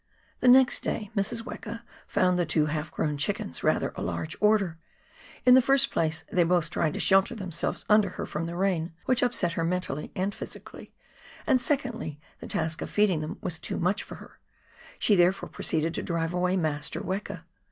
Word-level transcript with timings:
110 0.39 0.51
The 0.51 0.57
next 0.57 0.79
day 0.79 1.11
Mrs. 1.15 1.43
Weka 1.43 1.83
found 2.07 2.39
the 2.39 2.43
two 2.47 2.65
half 2.65 2.89
grown 2.91 3.17
chickens 3.17 3.63
rather" 3.63 3.93
a 3.95 4.01
large 4.01 4.35
order"; 4.39 4.79
in 5.45 5.53
the 5.53 5.61
first 5.61 5.91
place 5.91 6.25
they 6.31 6.43
both 6.43 6.71
tried 6.71 6.95
to 6.95 6.99
shelter 6.99 7.35
themselves 7.35 7.85
under 7.87 8.09
her 8.09 8.25
from 8.25 8.47
the 8.47 8.55
rain, 8.55 8.93
which 9.05 9.21
upset 9.21 9.53
her 9.53 9.63
mentally 9.63 10.11
and 10.15 10.33
physically, 10.33 10.91
and 11.45 11.61
secondly, 11.61 12.19
the 12.39 12.47
task 12.47 12.81
of 12.81 12.89
feeding 12.89 13.21
them 13.21 13.37
was 13.41 13.59
too 13.59 13.77
much 13.77 14.01
for 14.01 14.15
her; 14.15 14.39
she 14.97 15.15
therefore 15.15 15.49
proceeded 15.49 15.93
to 15.93 16.01
drive 16.01 16.33
away 16.33 16.57
Master 16.57 17.01
Weka. 17.01 17.43